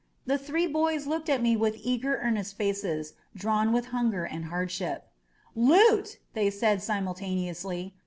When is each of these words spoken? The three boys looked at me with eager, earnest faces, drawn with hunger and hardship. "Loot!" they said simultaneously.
The 0.25 0.39
three 0.39 0.65
boys 0.65 1.05
looked 1.05 1.29
at 1.29 1.43
me 1.43 1.55
with 1.55 1.75
eager, 1.79 2.15
earnest 2.23 2.57
faces, 2.57 3.13
drawn 3.35 3.71
with 3.71 3.89
hunger 3.93 4.25
and 4.25 4.45
hardship. 4.45 5.07
"Loot!" 5.55 6.17
they 6.33 6.49
said 6.49 6.81
simultaneously. 6.81 7.93